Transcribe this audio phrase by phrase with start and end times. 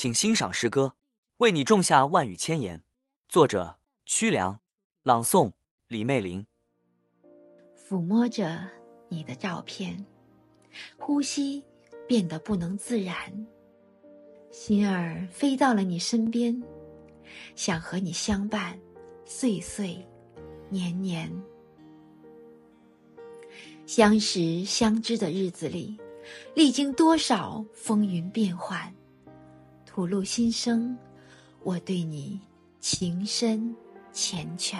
[0.00, 0.94] 请欣赏诗歌
[1.38, 2.78] 《为你种下万语千言》，
[3.28, 4.60] 作者屈良，
[5.02, 5.50] 朗诵
[5.88, 6.46] 李媚玲。
[7.74, 8.60] 抚摸着
[9.08, 10.06] 你的照片，
[10.96, 11.64] 呼吸
[12.06, 13.44] 变得不能自然，
[14.52, 16.62] 心儿飞到了你身边，
[17.56, 18.78] 想和你相伴，
[19.24, 20.06] 岁岁
[20.70, 21.28] 年年。
[23.84, 25.98] 相识相知的日子里，
[26.54, 28.94] 历经多少风云变幻，
[29.98, 30.96] 吐露心声，
[31.64, 32.38] 我对你
[32.78, 33.74] 情深
[34.14, 34.78] 缱绻。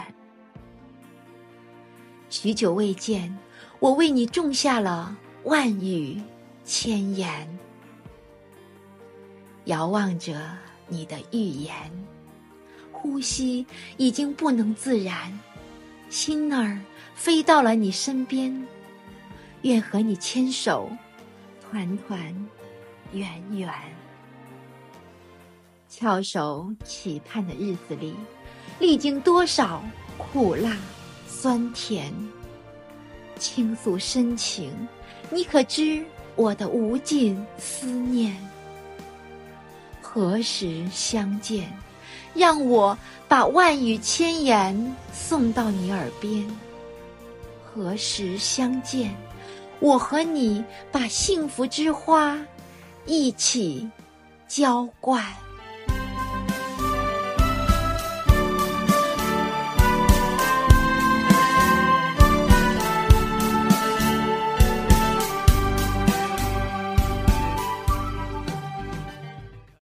[2.30, 3.36] 许久未见，
[3.80, 6.22] 我为你种下了万语
[6.64, 7.58] 千言。
[9.64, 11.74] 遥望着你的预言，
[12.92, 15.36] 呼吸已经不能自然，
[16.08, 16.78] 心儿
[17.16, 18.64] 飞到了你身边，
[19.62, 20.88] 愿和你牵手，
[21.60, 22.48] 团团
[23.10, 23.68] 圆圆。
[25.88, 28.14] 翘首企盼的日子里，
[28.78, 29.82] 历经多少
[30.18, 30.76] 苦辣。
[31.26, 32.12] 酸甜，
[33.38, 34.72] 倾诉深情，
[35.30, 36.04] 你可知
[36.34, 38.36] 我的无尽思念？
[40.02, 41.72] 何时相见？
[42.34, 42.98] 让我
[43.28, 46.44] 把万语千言送到你耳边。
[47.64, 49.14] 何时相见？
[49.78, 52.36] 我和你把幸福之花
[53.06, 53.88] 一起
[54.48, 55.24] 浇灌。